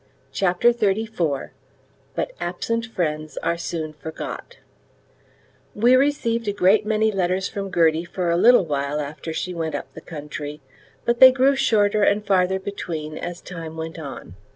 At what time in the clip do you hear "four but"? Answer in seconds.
1.05-2.31